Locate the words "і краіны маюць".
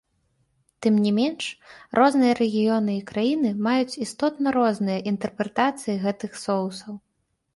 2.99-3.99